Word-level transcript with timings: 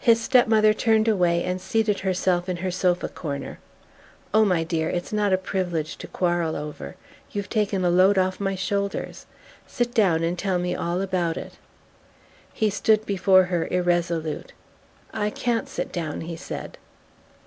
His 0.00 0.22
step 0.22 0.48
mother 0.48 0.72
turned 0.72 1.06
away 1.06 1.44
and 1.44 1.60
seated 1.60 2.00
herself 2.00 2.48
in 2.48 2.56
her 2.64 2.70
sofa 2.70 3.10
corner. 3.10 3.58
"Oh, 4.32 4.42
my 4.46 4.64
dear, 4.64 4.88
it's 4.88 5.12
not 5.12 5.34
a 5.34 5.36
privilege 5.36 5.98
to 5.98 6.06
quarrel 6.06 6.56
over! 6.56 6.96
You've 7.30 7.50
taken 7.50 7.84
a 7.84 7.90
load 7.90 8.16
off 8.16 8.40
my 8.40 8.54
shoulders. 8.54 9.26
Sit 9.66 9.92
down 9.92 10.22
and 10.22 10.38
tell 10.38 10.58
me 10.58 10.74
all 10.74 11.02
about 11.02 11.36
it." 11.36 11.58
He 12.54 12.70
stood 12.70 13.04
before 13.04 13.44
her, 13.52 13.68
irresolute. 13.70 14.54
"I 15.12 15.28
can't 15.28 15.68
sit 15.68 15.92
down," 15.92 16.22
he 16.22 16.36
said. 16.36 16.78